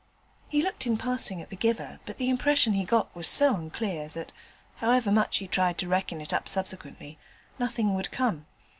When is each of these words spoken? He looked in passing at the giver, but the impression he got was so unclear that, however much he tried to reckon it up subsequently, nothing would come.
He 0.49 0.63
looked 0.63 0.87
in 0.87 0.97
passing 0.97 1.43
at 1.43 1.51
the 1.51 1.55
giver, 1.55 1.99
but 2.07 2.17
the 2.17 2.27
impression 2.31 2.73
he 2.73 2.85
got 2.85 3.15
was 3.15 3.27
so 3.27 3.53
unclear 3.53 4.07
that, 4.07 4.31
however 4.77 5.11
much 5.11 5.37
he 5.37 5.47
tried 5.47 5.77
to 5.77 5.87
reckon 5.87 6.19
it 6.19 6.33
up 6.33 6.49
subsequently, 6.49 7.19
nothing 7.59 7.93
would 7.93 8.09
come. 8.09 8.47